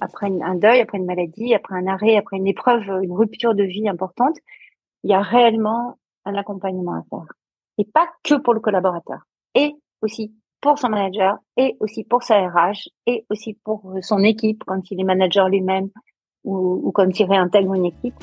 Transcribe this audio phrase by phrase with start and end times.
[0.00, 3.62] Après un deuil, après une maladie, après un arrêt, après une épreuve, une rupture de
[3.62, 4.36] vie importante,
[5.04, 5.96] il y a réellement
[6.26, 7.26] un accompagnement à faire.
[7.78, 9.20] Et pas que pour le collaborateur,
[9.54, 14.64] et aussi pour son manager, et aussi pour sa RH, et aussi pour son équipe
[14.66, 15.88] quand il est manager lui-même
[16.44, 18.22] ou, quand il réintègre une équipe.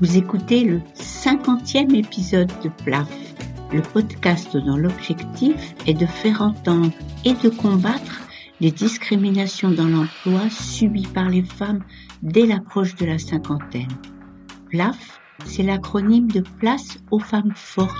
[0.00, 3.06] Vous écoutez le cinquantième épisode de PLAF,
[3.70, 6.90] le podcast dont l'objectif est de faire entendre
[7.26, 8.22] et de combattre
[8.62, 11.84] les discriminations dans l'emploi subies par les femmes
[12.22, 13.92] dès l'approche de la cinquantaine.
[14.70, 17.92] PLAF, c'est l'acronyme de Place aux femmes fortes.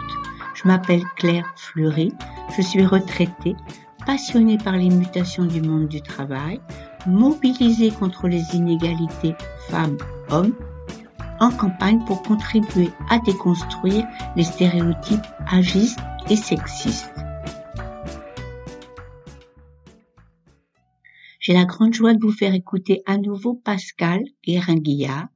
[0.54, 2.12] Je m'appelle Claire Fleury,
[2.56, 3.56] je suis retraitée,
[4.06, 6.62] passionnée par les mutations du monde du travail,
[7.06, 9.34] mobilisée contre les inégalités
[9.68, 10.54] femmes-hommes
[11.40, 17.10] en campagne pour contribuer à déconstruire les stéréotypes agistes et sexistes.
[21.40, 25.28] J'ai la grande joie de vous faire écouter à nouveau Pascal Guérin-Guillard.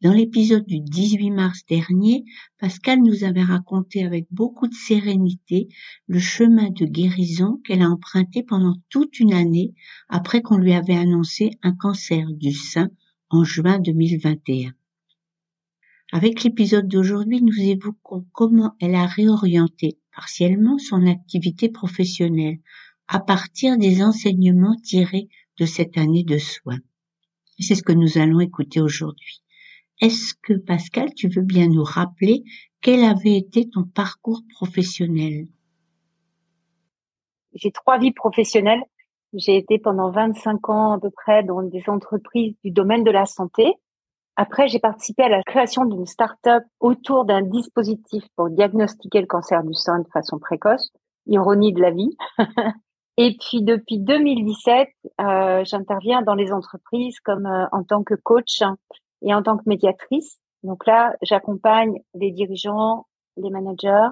[0.00, 2.24] Dans l'épisode du 18 mars dernier,
[2.60, 5.66] Pascal nous avait raconté avec beaucoup de sérénité
[6.06, 9.74] le chemin de guérison qu'elle a emprunté pendant toute une année
[10.08, 12.90] après qu'on lui avait annoncé un cancer du sein
[13.28, 14.77] en juin 2021.
[16.10, 22.58] Avec l'épisode d'aujourd'hui, nous évoquons comment elle a réorienté partiellement son activité professionnelle
[23.08, 25.28] à partir des enseignements tirés
[25.58, 26.80] de cette année de soins.
[27.58, 29.42] C'est ce que nous allons écouter aujourd'hui.
[30.00, 32.44] Est-ce que Pascal, tu veux bien nous rappeler
[32.80, 35.48] quel avait été ton parcours professionnel?
[37.54, 38.82] J'ai trois vies professionnelles.
[39.34, 43.26] J'ai été pendant 25 ans à peu près dans des entreprises du domaine de la
[43.26, 43.74] santé,
[44.40, 49.64] après, j'ai participé à la création d'une start-up autour d'un dispositif pour diagnostiquer le cancer
[49.64, 50.92] du sein de façon précoce.
[51.26, 52.16] Ironie de la vie.
[53.16, 54.90] et puis depuis 2017,
[55.20, 58.62] euh, j'interviens dans les entreprises comme euh, en tant que coach
[59.22, 60.38] et en tant que médiatrice.
[60.62, 63.06] Donc là, j'accompagne les dirigeants,
[63.38, 64.10] les managers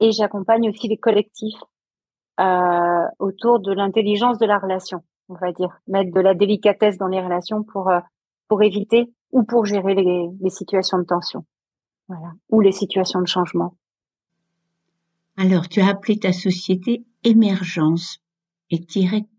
[0.00, 1.62] et j'accompagne aussi les collectifs
[2.38, 7.08] euh, autour de l'intelligence de la relation, on va dire, mettre de la délicatesse dans
[7.08, 8.00] les relations pour euh,
[8.46, 11.44] pour éviter ou pour gérer les, situations de tension,
[12.08, 13.76] voilà, ou les situations de changement.
[15.36, 18.20] Alors, tu as appelé ta société Émergence
[18.70, 18.80] et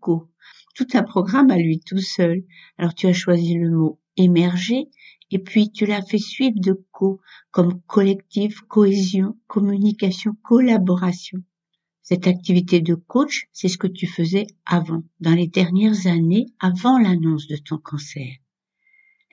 [0.00, 0.28] co.
[0.74, 2.44] Tout un programme à lui tout seul.
[2.76, 4.90] Alors, tu as choisi le mot émerger
[5.30, 7.20] et puis tu l'as fait suivre de co
[7.50, 11.38] comme collectif, cohésion, communication, collaboration.
[12.02, 16.98] Cette activité de coach, c'est ce que tu faisais avant, dans les dernières années, avant
[16.98, 18.28] l'annonce de ton cancer.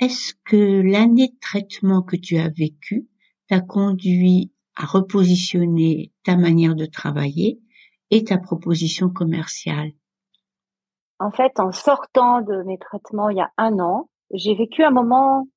[0.03, 3.07] Est-ce que l'année de traitement que tu as vécue
[3.47, 7.61] t'a conduit à repositionner ta manière de travailler
[8.11, 9.93] et ta proposition commerciale?
[11.19, 14.91] En fait, en sortant de mes traitements il y a un an, j'ai vécu un
[14.91, 15.47] moment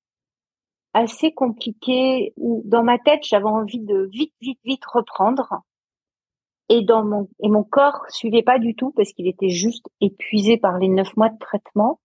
[0.95, 5.55] assez compliqué où dans ma tête j'avais envie de vite vite vite reprendre.
[6.69, 10.57] Et dans mon et mon corps suivait pas du tout parce qu'il était juste épuisé
[10.57, 11.99] par les neuf mois de traitement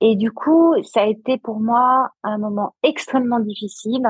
[0.00, 4.06] et du coup, ça a été pour moi un moment extrêmement difficile.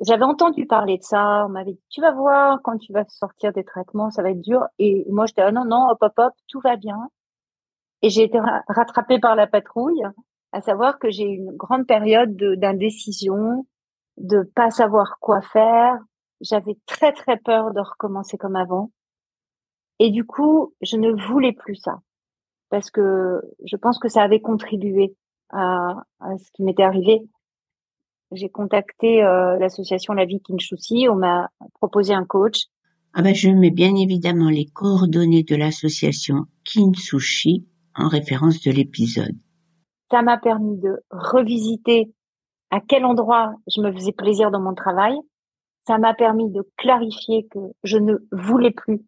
[0.00, 3.52] J'avais entendu parler de ça, on m'avait dit, tu vas voir, quand tu vas sortir
[3.52, 4.64] des traitements, ça va être dur.
[4.78, 7.10] Et moi, j'étais, ah non, non, hop, hop, hop, tout va bien.
[8.02, 10.02] Et j'ai été rattrapée par la patrouille,
[10.52, 13.66] à savoir que j'ai eu une grande période d'indécision,
[14.18, 15.98] de pas savoir quoi faire.
[16.40, 18.92] J'avais très, très peur de recommencer comme avant.
[19.98, 21.98] Et du coup, je ne voulais plus ça
[22.70, 25.14] parce que je pense que ça avait contribué
[25.50, 27.20] à, ce qui m'était arrivé.
[28.32, 32.64] J'ai contacté euh, l'association La Vie Kinshusi, on m'a proposé un coach.
[33.14, 39.34] Ah ben, je mets bien évidemment les coordonnées de l'association Kinsushi en référence de l'épisode.
[40.10, 42.12] Ça m'a permis de revisiter
[42.70, 45.16] à quel endroit je me faisais plaisir dans mon travail.
[45.86, 49.02] Ça m'a permis de clarifier que je ne voulais plus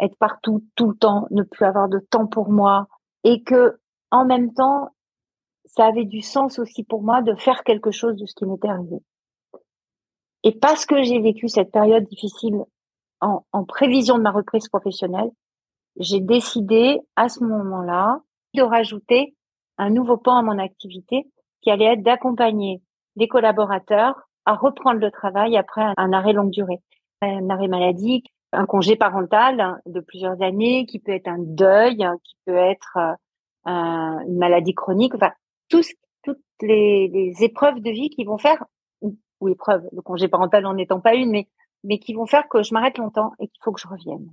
[0.00, 2.86] être partout tout le temps, ne plus avoir de temps pour moi,
[3.26, 3.76] et que
[4.12, 4.90] en même temps,
[5.64, 8.68] ça avait du sens aussi pour moi de faire quelque chose de ce qui m'était
[8.68, 8.98] arrivé.
[10.44, 12.62] Et parce que j'ai vécu cette période difficile
[13.20, 15.30] en, en prévision de ma reprise professionnelle,
[15.98, 18.20] j'ai décidé à ce moment-là
[18.54, 19.34] de rajouter
[19.76, 21.26] un nouveau pan à mon activité
[21.62, 22.80] qui allait être d'accompagner
[23.16, 26.80] les collaborateurs à reprendre le travail après un arrêt longue durée,
[27.22, 32.36] un arrêt maladie, un congé parental de plusieurs années, qui peut être un deuil, qui
[32.46, 32.98] peut être
[33.66, 33.70] euh,
[34.26, 35.32] une maladie chronique, enfin
[35.68, 38.64] tout ce, toutes les, épreuves de vie qui vont faire,
[39.00, 41.48] ou, ou épreuves, le congé parental n'en étant pas une, mais,
[41.84, 44.32] mais qui vont faire que je m'arrête longtemps et qu'il faut que je revienne.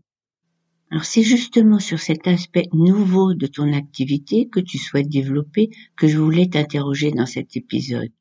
[0.91, 6.07] Alors c'est justement sur cet aspect nouveau de ton activité que tu souhaites développer que
[6.07, 8.11] je voulais t'interroger dans cet épisode.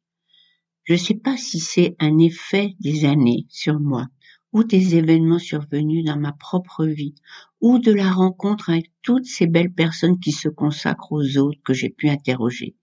[0.85, 4.07] Je ne sais pas si c'est un effet des années sur moi,
[4.53, 7.15] ou des événements survenus dans ma propre vie,
[7.61, 11.73] ou de la rencontre avec toutes ces belles personnes qui se consacrent aux autres que
[11.73, 12.77] j'ai pu interroger.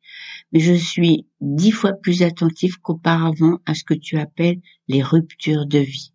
[0.51, 5.67] Mais je suis dix fois plus attentif qu'auparavant à ce que tu appelles les ruptures
[5.67, 6.13] de vie.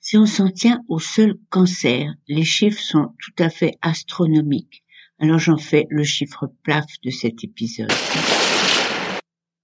[0.00, 4.82] Si on s'en tient au seul cancer, les chiffres sont tout à fait astronomiques.
[5.18, 7.92] Alors j'en fais le chiffre plaf de cet épisode.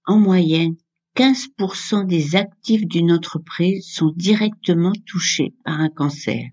[0.05, 0.75] En moyenne,
[1.15, 6.49] 15% des actifs d'une entreprise sont directement touchés par un cancer.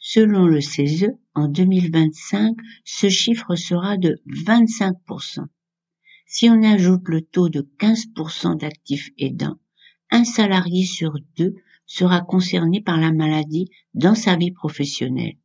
[0.00, 5.46] Selon le CESE, en 2025, ce chiffre sera de 25%.
[6.26, 9.60] Si on ajoute le taux de 15% d'actifs aidants,
[10.10, 11.54] un salarié sur deux
[11.86, 15.36] sera concerné par la maladie dans sa vie professionnelle.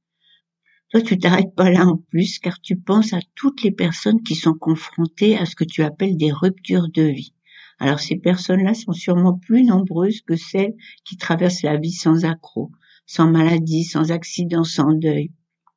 [0.89, 4.33] Toi, tu t'arrêtes pas là en plus car tu penses à toutes les personnes qui
[4.33, 7.35] sont confrontées à ce que tu appelles des ruptures de vie.
[7.79, 10.75] Alors ces personnes-là sont sûrement plus nombreuses que celles
[11.05, 12.71] qui traversent la vie sans accroc,
[13.05, 15.31] sans maladie, sans accident, sans deuil.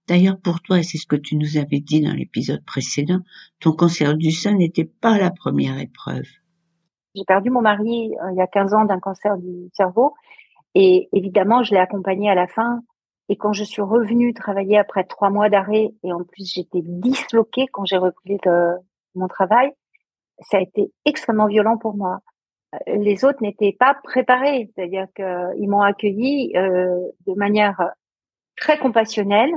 [0.09, 3.21] D'ailleurs, pour toi, et c'est ce que tu nous avais dit dans l'épisode précédent,
[3.61, 6.27] ton cancer du sein n'était pas la première épreuve.
[7.15, 10.15] J'ai perdu mon mari euh, il y a 15 ans d'un cancer du cerveau
[10.75, 12.81] et évidemment, je l'ai accompagné à la fin.
[13.29, 17.67] Et quand je suis revenue travailler après trois mois d'arrêt et en plus j'étais disloquée
[17.73, 18.39] quand j'ai repris
[19.15, 19.71] mon travail,
[20.41, 22.21] ça a été extrêmement violent pour moi.
[22.75, 27.81] Euh, les autres n'étaient pas préparés, c'est-à-dire qu'ils m'ont accueilli euh, de manière
[28.57, 29.53] très compassionnelle,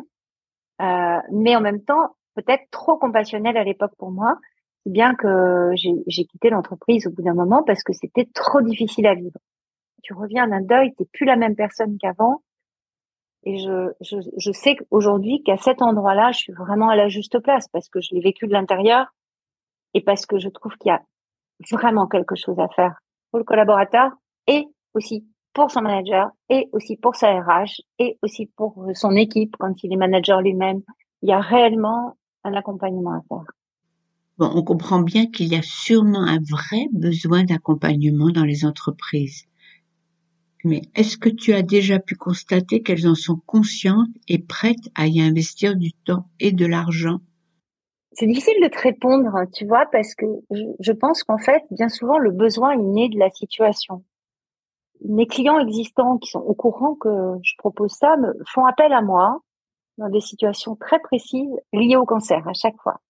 [0.82, 4.38] euh, mais en même temps peut-être trop compassionnelle à l'époque pour moi,
[4.86, 9.14] bien que j'ai quitté l'entreprise au bout d'un moment parce que c'était trop difficile à
[9.14, 9.38] vivre.
[10.02, 12.42] Tu reviens d'un deuil, t'es plus la même personne qu'avant.
[13.46, 17.40] Et je, je, je sais aujourd'hui qu'à cet endroit-là, je suis vraiment à la juste
[17.40, 19.14] place parce que je l'ai vécu de l'intérieur
[19.94, 21.02] et parce que je trouve qu'il y a
[21.72, 22.96] vraiment quelque chose à faire
[23.32, 24.12] pour le collaborateur
[24.48, 29.56] et aussi pour son manager et aussi pour sa RH et aussi pour son équipe
[29.60, 30.82] quand il est manager lui-même.
[31.22, 33.46] Il y a réellement un accompagnement à faire.
[34.38, 39.46] Bon, on comprend bien qu'il y a sûrement un vrai besoin d'accompagnement dans les entreprises.
[40.64, 45.08] Mais est-ce que tu as déjà pu constater qu'elles en sont conscientes et prêtes à
[45.08, 47.20] y investir du temps et de l'argent?
[48.16, 52.18] C'est difficile de te répondre, tu vois, parce que je, pense qu'en fait, bien souvent,
[52.18, 54.04] le besoin est né de la situation.
[55.06, 57.10] Mes clients existants qui sont au courant que
[57.44, 59.40] je propose ça me font appel à moi
[59.98, 63.02] dans des situations très précises liées au cancer à chaque fois.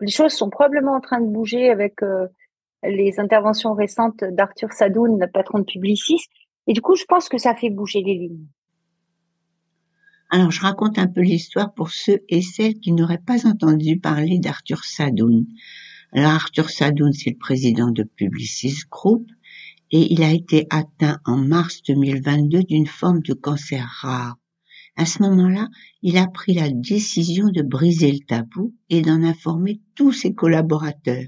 [0.00, 2.28] Les choses sont probablement en train de bouger avec euh,
[2.82, 6.24] les interventions récentes d'Arthur Sadoun, patron de Publicis.
[6.66, 8.46] Et du coup, je pense que ça fait bouger les lignes.
[10.32, 14.38] Alors, je raconte un peu l'histoire pour ceux et celles qui n'auraient pas entendu parler
[14.38, 15.44] d'Arthur Sadoun.
[16.12, 19.28] Alors, Arthur Sadoun, c'est le président de Publicis Group
[19.90, 24.36] et il a été atteint en mars 2022 d'une forme de cancer rare.
[24.94, 25.68] À ce moment-là,
[26.02, 31.26] il a pris la décision de briser le tabou et d'en informer tous ses collaborateurs.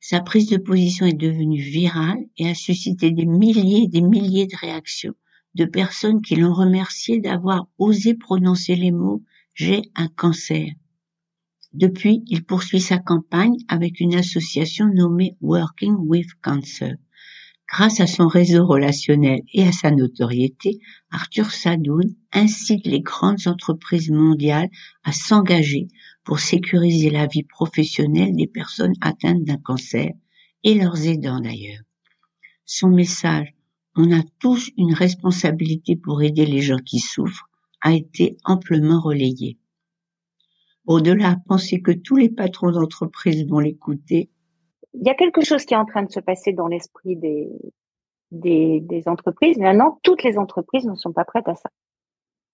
[0.00, 4.46] Sa prise de position est devenue virale et a suscité des milliers et des milliers
[4.46, 5.14] de réactions
[5.54, 9.22] de personnes qui l'ont remercié d'avoir osé prononcer les mots
[9.54, 10.72] J'ai un cancer.
[11.72, 16.94] Depuis, il poursuit sa campagne avec une association nommée Working with Cancer.
[17.68, 20.78] Grâce à son réseau relationnel et à sa notoriété,
[21.10, 24.68] Arthur Sadoun incite les grandes entreprises mondiales
[25.02, 25.88] à s'engager
[26.24, 30.12] pour sécuriser la vie professionnelle des personnes atteintes d'un cancer
[30.62, 31.82] et leurs aidants d'ailleurs.
[32.64, 33.54] Son message
[33.96, 37.48] on a tous une responsabilité pour aider les gens qui souffrent,
[37.80, 39.58] a été amplement relayé.
[40.86, 44.30] Au-delà, penser que tous les patrons d'entreprise vont l'écouter.
[44.92, 47.48] Il y a quelque chose qui est en train de se passer dans l'esprit des,
[48.30, 49.58] des, des entreprises.
[49.58, 51.70] Maintenant, toutes les entreprises ne sont pas prêtes à ça.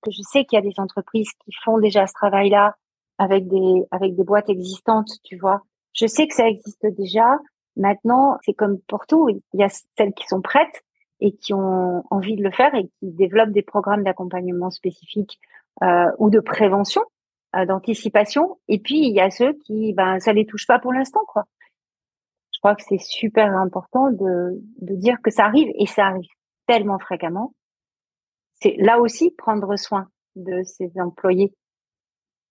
[0.08, 2.76] Je sais qu'il y a des entreprises qui font déjà ce travail-là
[3.18, 5.62] avec des, avec des boîtes existantes, tu vois.
[5.92, 7.38] Je sais que ça existe déjà.
[7.76, 9.28] Maintenant, c'est comme pour tout.
[9.28, 10.82] Il y a celles qui sont prêtes
[11.20, 15.40] et qui ont envie de le faire et qui développent des programmes d'accompagnement spécifiques
[15.82, 17.02] euh, ou de prévention,
[17.56, 18.58] euh, d'anticipation.
[18.68, 21.44] Et puis il y a ceux qui, ben, ça les touche pas pour l'instant, quoi.
[22.52, 26.28] Je crois que c'est super important de, de dire que ça arrive et ça arrive
[26.66, 27.54] tellement fréquemment.
[28.54, 31.54] C'est là aussi prendre soin de ses employés.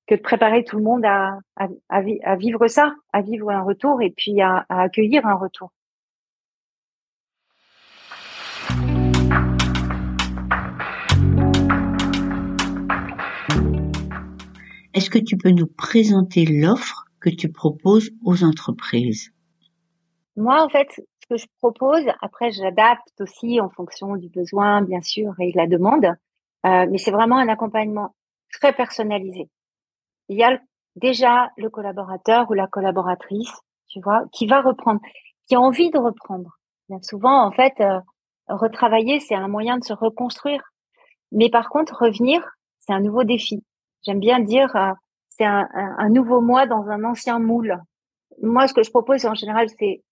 [0.08, 4.02] que de préparer tout le monde à, à, à, vivre ça, à vivre un retour
[4.02, 5.72] et puis à, à accueillir un retour.
[15.10, 19.32] Est-ce que tu peux nous présenter l'offre que tu proposes aux entreprises?
[20.36, 25.02] Moi, en fait, ce que je propose, après, j'adapte aussi en fonction du besoin, bien
[25.02, 28.14] sûr, et de la demande, euh, mais c'est vraiment un accompagnement
[28.54, 29.50] très personnalisé.
[30.28, 30.60] Il y a
[30.96, 33.54] déjà le collaborateur ou la collaboratrice,
[33.88, 35.02] tu vois, qui va reprendre,
[35.48, 36.60] qui a envie de reprendre.
[36.88, 38.00] Bien souvent, en fait, euh,
[38.48, 40.62] retravailler, c'est un moyen de se reconstruire.
[41.32, 42.48] Mais par contre, revenir,
[42.78, 43.64] c'est un nouveau défi.
[44.04, 44.94] J'aime bien dire, euh,
[45.30, 47.78] c'est un, un, nouveau moi dans un ancien moule.
[48.42, 50.04] Moi, ce que je propose en général, c'est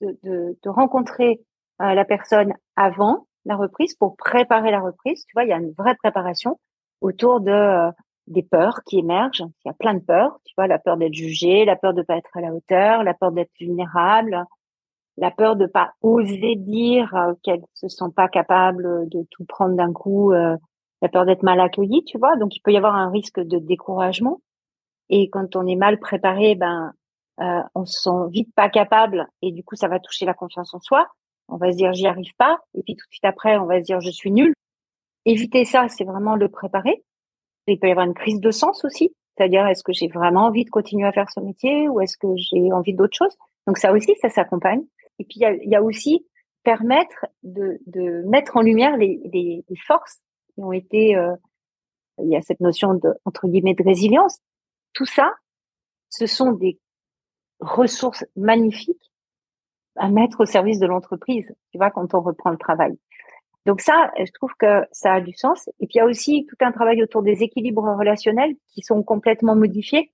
[0.00, 1.40] de, de, de, rencontrer
[1.82, 5.24] euh, la personne avant la reprise pour préparer la reprise.
[5.26, 6.58] Tu vois, il y a une vraie préparation
[7.00, 7.90] autour de euh,
[8.26, 9.44] des peurs qui émergent.
[9.64, 10.38] Il y a plein de peurs.
[10.46, 13.12] Tu vois, la peur d'être jugé, la peur de pas être à la hauteur, la
[13.12, 14.44] peur d'être vulnérable,
[15.18, 19.92] la peur de pas oser dire qu'elle se sent pas capable de tout prendre d'un
[19.92, 20.32] coup
[21.04, 22.34] la peur d'être mal accueilli, tu vois.
[22.36, 24.40] Donc il peut y avoir un risque de découragement.
[25.10, 26.92] Et quand on est mal préparé, ben
[27.40, 30.72] euh, on se sent vite pas capable et du coup ça va toucher la confiance
[30.72, 31.06] en soi.
[31.48, 33.80] On va se dire j'y arrive pas et puis tout de suite après on va
[33.80, 34.54] se dire je suis nul.
[35.26, 37.04] Éviter ça, c'est vraiment le préparer.
[37.66, 40.64] Il peut y avoir une crise de sens aussi, c'est-à-dire est-ce que j'ai vraiment envie
[40.64, 43.36] de continuer à faire ce métier ou est-ce que j'ai envie d'autre chose?
[43.66, 44.82] Donc ça aussi, ça s'accompagne.
[45.18, 46.26] Et puis il y a, y a, aussi
[46.62, 50.20] permettre de, de mettre en lumière les, les, les forces
[50.54, 51.34] qui ont été, euh,
[52.18, 54.38] il y a cette notion de entre guillemets de résilience.
[54.92, 55.32] Tout ça,
[56.10, 56.78] ce sont des
[57.60, 59.12] ressources magnifiques
[59.96, 61.46] à mettre au service de l'entreprise.
[61.70, 62.98] Tu vois, quand on reprend le travail.
[63.66, 65.68] Donc ça, je trouve que ça a du sens.
[65.80, 69.02] Et puis il y a aussi tout un travail autour des équilibres relationnels qui sont
[69.02, 70.12] complètement modifiés.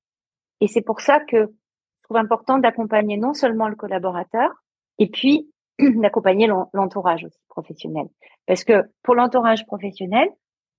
[0.61, 4.51] Et c'est pour ça que je trouve important d'accompagner non seulement le collaborateur,
[4.99, 5.51] et puis
[6.01, 8.07] d'accompagner l'entourage aussi professionnel.
[8.47, 10.29] Parce que pour l'entourage professionnel,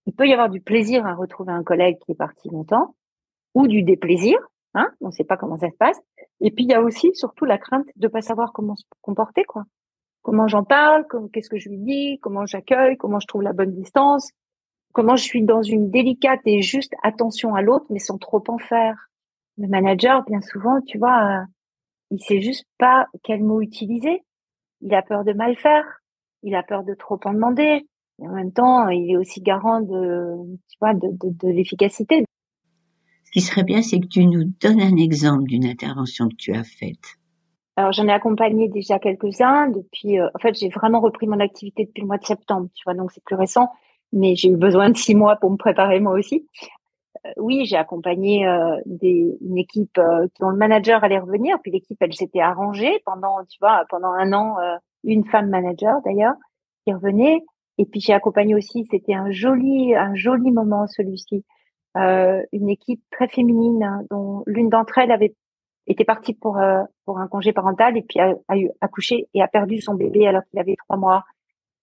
[0.06, 2.96] il peut y avoir du plaisir à retrouver un collègue qui est parti longtemps,
[3.54, 4.38] ou du déplaisir,
[4.74, 6.00] hein, on ne sait pas comment ça se passe.
[6.40, 9.44] Et puis il y a aussi surtout la crainte de pas savoir comment se comporter,
[9.44, 9.66] quoi.
[10.24, 13.74] Comment j'en parle, qu'est-ce que je lui dis, comment j'accueille, comment je trouve la bonne
[13.74, 14.32] distance,
[14.94, 18.60] comment je suis dans une délicate et juste attention à l'autre, mais sans trop en
[18.60, 19.10] faire.
[19.58, 21.46] Le manager, bien souvent, tu vois, euh,
[22.12, 24.24] il sait juste pas quel mot utiliser
[24.82, 25.84] il a peur de mal faire,
[26.44, 27.88] il a peur de trop en demander.
[28.22, 30.36] Et en même temps, il est aussi garant de,
[30.70, 32.24] tu vois, de, de, de l'efficacité.
[33.24, 36.54] Ce qui serait bien, c'est que tu nous donnes un exemple d'une intervention que tu
[36.54, 37.18] as faite.
[37.78, 40.20] Alors j'en ai accompagné déjà quelques-uns depuis.
[40.20, 42.94] Euh, en fait, j'ai vraiment repris mon activité depuis le mois de septembre, tu vois,
[42.94, 43.70] donc c'est plus récent.
[44.12, 46.48] Mais j'ai eu besoin de six mois pour me préparer moi aussi.
[47.26, 51.72] Euh, oui, j'ai accompagné euh, des, une équipe euh, dont le manager allait revenir, puis
[51.72, 54.56] l'équipe elle s'était arrangée pendant, tu vois, pendant un an,
[55.04, 56.36] une femme manager d'ailleurs
[56.86, 57.42] qui revenait.
[57.78, 61.46] Et puis j'ai accompagné aussi, c'était un joli, un joli moment celui-ci,
[61.96, 65.36] une équipe très féminine hein, dont l'une d'entre elles avait
[65.88, 66.60] était partie pour
[67.06, 70.28] pour un congé parental et puis a, a eu accouché et a perdu son bébé
[70.28, 71.24] alors qu'il avait trois mois.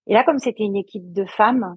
[0.06, 1.76] Et là, comme c'était une équipe de femmes,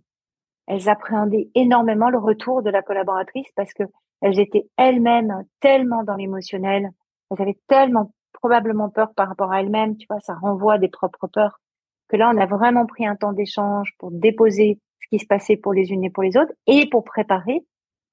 [0.72, 3.84] elles appréhendaient énormément le retour de la collaboratrice parce que
[4.22, 6.90] elles étaient elles-mêmes tellement dans l'émotionnel,
[7.30, 11.28] elles avaient tellement probablement peur par rapport à elles-mêmes, tu vois, ça renvoie des propres
[11.28, 11.60] peurs,
[12.08, 15.58] que là, on a vraiment pris un temps d'échange pour déposer ce qui se passait
[15.58, 17.66] pour les unes et pour les autres et pour préparer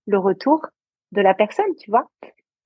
[0.07, 0.67] le retour
[1.13, 2.11] de la personne, tu vois.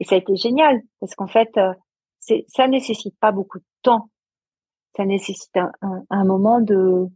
[0.00, 1.74] Et ça a été génial parce qu'en fait, euh,
[2.18, 4.08] c'est, ça nécessite pas beaucoup de temps.
[4.96, 5.70] Ça nécessite un,
[6.08, 7.08] un moment de,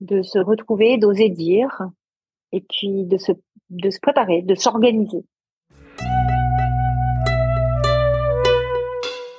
[0.00, 1.82] de se retrouver, d'oser dire,
[2.52, 3.32] et puis de se,
[3.70, 5.24] de se préparer, de s'organiser.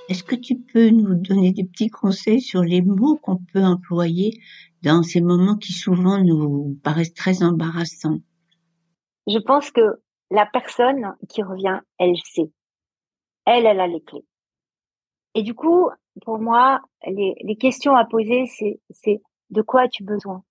[0.09, 4.39] Est-ce que tu peux nous donner des petits conseils sur les mots qu'on peut employer
[4.81, 8.19] dans ces moments qui souvent nous paraissent très embarrassants?
[9.27, 12.49] Je pense que la personne qui revient, elle sait.
[13.45, 14.25] Elle, elle a les clés.
[15.35, 15.89] Et du coup,
[16.21, 20.43] pour moi, les, les questions à poser, c'est, c'est de quoi as-tu besoin?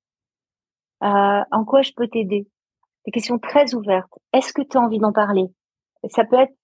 [1.02, 2.46] Euh, En quoi je peux t'aider?
[3.04, 4.12] Des questions très ouvertes.
[4.32, 5.44] Est-ce que tu as envie d'en parler?
[6.10, 6.54] Ça peut être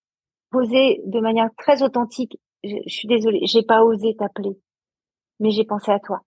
[0.51, 2.39] posé de manière très authentique.
[2.65, 4.57] Je, suis désolée, j'ai pas osé t'appeler,
[5.41, 6.21] mais j'ai pensé à toi.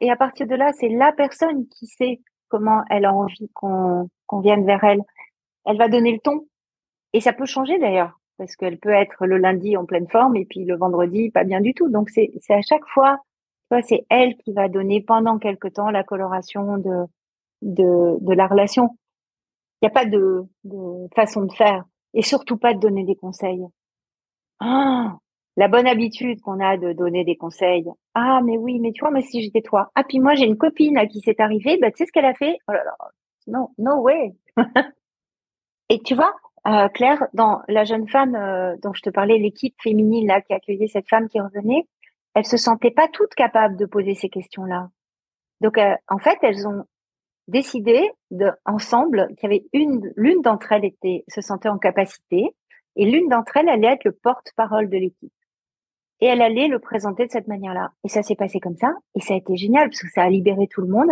[0.00, 4.08] Et à partir de là, c'est la personne qui sait comment elle a envie qu'on
[4.40, 5.02] vienne vers elle.
[5.64, 6.46] Elle va donner le ton.
[7.12, 10.44] Et ça peut changer d'ailleurs, parce qu'elle peut être le lundi en pleine forme et
[10.44, 11.88] puis le vendredi pas bien du tout.
[11.88, 13.18] Donc c'est à chaque fois,
[13.82, 17.06] c'est elle qui va donner pendant quelque temps la coloration de
[17.64, 18.90] de, de la relation.
[19.82, 21.84] Il n'y a pas de, de, façon de faire.
[22.14, 23.64] et surtout pas de donner des conseils.
[24.60, 25.16] Ah,
[25.56, 27.86] la bonne habitude qu'on a de donner des conseils.
[28.14, 29.90] Ah, mais oui, mais tu vois, mais si j'étais toi.
[29.94, 32.24] Ah, puis moi, j'ai une copine à qui c'est arrivé, bah, tu sais ce qu'elle
[32.24, 32.56] a fait?
[32.68, 32.96] Oh là là,
[33.46, 34.34] non, no way.
[35.88, 36.34] et tu vois,
[36.66, 40.54] euh, Claire, dans la jeune femme euh, dont je te parlais, l'équipe féminine là qui
[40.54, 41.86] accueillait cette femme qui revenait,
[42.34, 44.88] elle se sentait pas toutes capables de poser ces questions-là.
[45.60, 46.84] Donc, euh, en fait, elles ont
[47.48, 52.54] décidé de, ensemble qu'il y avait une, l'une d'entre elles était, se sentait en capacité
[52.96, 55.32] et l'une d'entre elles allait être le porte-parole de l'équipe.
[56.20, 57.90] Et elle allait le présenter de cette manière-là.
[58.04, 58.92] Et ça s'est passé comme ça.
[59.14, 61.10] Et ça a été génial parce que ça a libéré tout le monde.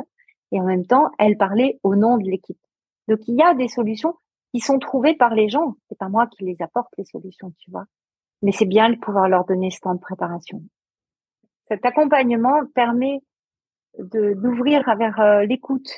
[0.53, 2.59] Et en même temps, elle parlait au nom de l'équipe.
[3.09, 4.15] Donc, il y a des solutions
[4.55, 5.75] qui sont trouvées par les gens.
[5.89, 7.85] C'est pas moi qui les apporte, les solutions, tu vois.
[8.43, 10.62] Mais c'est bien de pouvoir leur donner ce temps de préparation.
[11.69, 13.21] Cet accompagnement permet
[13.99, 15.91] de, d'ouvrir vers euh, l'écoute,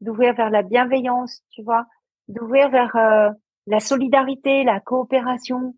[0.00, 1.86] d'ouvrir vers la bienveillance, tu vois,
[2.28, 3.30] d'ouvrir vers euh,
[3.66, 5.74] la solidarité, la coopération.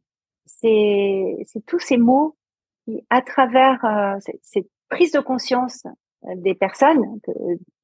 [0.46, 1.36] C'est,
[1.66, 2.36] tous ces mots
[2.84, 5.84] qui, à travers euh, cette prise de conscience
[6.24, 7.20] euh, des personnes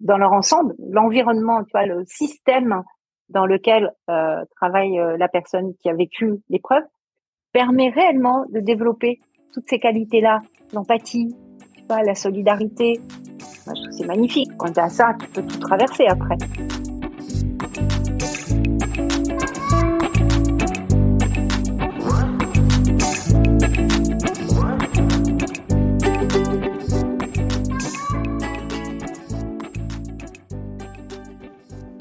[0.00, 2.82] dans leur ensemble, l'environnement, tu vois, le système
[3.28, 3.92] dans lequel
[4.54, 6.84] travaille la personne qui a vécu l'épreuve,
[7.52, 9.18] permet réellement de développer
[9.52, 11.34] toutes ces qualités-là, l'empathie,
[11.86, 13.00] vois, la solidarité.
[13.90, 14.50] C'est magnifique.
[14.58, 16.36] Quand tu ça, tu peux tout traverser après.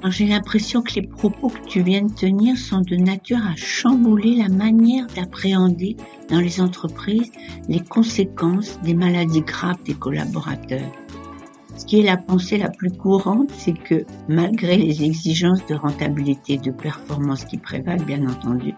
[0.10, 4.36] J'ai l'impression que les propos que tu viens de tenir sont de nature à chambouler
[4.36, 5.96] la manière d'appréhender
[6.30, 7.32] dans les entreprises
[7.68, 10.92] les conséquences des maladies graves des collaborateurs.
[11.78, 16.54] Ce qui est la pensée la plus courante, c'est que malgré les exigences de rentabilité
[16.54, 18.74] et de performance qui prévalent, bien entendu,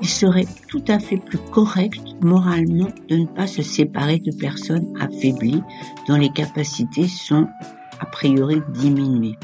[0.00, 4.86] il serait tout à fait plus correct moralement de ne pas se séparer de personnes
[5.00, 5.62] affaiblies
[6.06, 7.48] dont les capacités sont
[7.98, 9.36] a priori diminuées.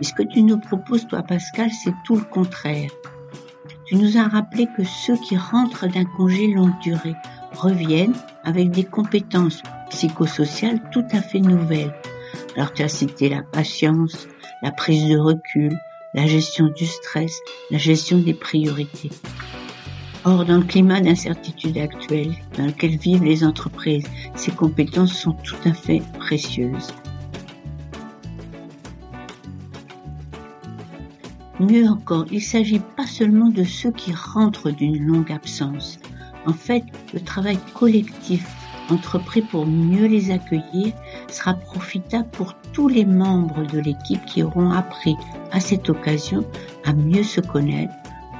[0.00, 2.90] Et ce que tu nous proposes, toi, Pascal, c'est tout le contraire.
[3.86, 7.16] Tu nous as rappelé que ceux qui rentrent d'un congé longue durée
[7.52, 11.92] reviennent avec des compétences psychosociales tout à fait nouvelles.
[12.56, 14.28] Alors tu as cité la patience,
[14.62, 15.76] la prise de recul,
[16.14, 17.36] la gestion du stress,
[17.70, 19.10] la gestion des priorités.
[20.24, 25.56] Or, dans le climat d'incertitude actuel dans lequel vivent les entreprises, ces compétences sont tout
[25.64, 26.92] à fait précieuses.
[31.60, 35.98] Mieux encore, il s'agit pas seulement de ceux qui rentrent d'une longue absence.
[36.46, 38.46] En fait, le travail collectif
[38.88, 40.94] entrepris pour mieux les accueillir
[41.28, 45.14] sera profitable pour tous les membres de l'équipe qui auront appris
[45.52, 46.46] à cette occasion
[46.86, 47.92] à mieux se connaître,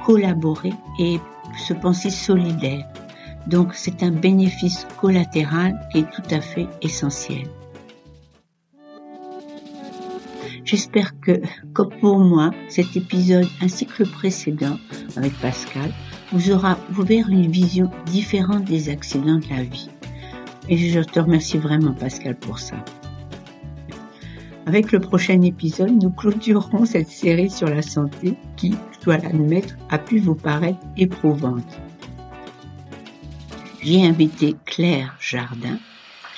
[0.03, 1.19] collaborer et
[1.67, 2.87] se penser solidaire.
[3.45, 7.47] Donc c'est un bénéfice collatéral qui est tout à fait essentiel.
[10.71, 11.41] J'espère que,
[11.73, 14.77] comme pour moi, cet épisode ainsi que le précédent
[15.17, 15.91] avec Pascal
[16.31, 19.89] vous aura ouvert une vision différente des accidents de la vie.
[20.69, 22.77] Et je te remercie vraiment Pascal pour ça.
[24.65, 29.75] Avec le prochain épisode, nous clôturerons cette série sur la santé qui, je dois l'admettre,
[29.89, 31.81] a pu vous paraître éprouvante.
[33.81, 35.79] J'ai invité Claire Jardin.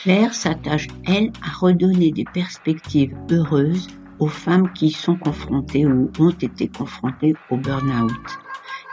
[0.02, 3.90] Claire s'attache, elle, à redonner des perspectives heureuses
[4.24, 8.40] aux femmes qui sont confrontées ou ont été confrontées au burn-out.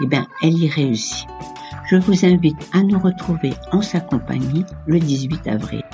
[0.02, 1.28] Eh bien, elle y réussit.
[1.88, 5.84] Je vous invite à nous retrouver en sa compagnie le 18 avril.